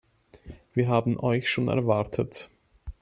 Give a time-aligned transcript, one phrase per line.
[0.73, 2.49] Wir haben euch schon erwartet.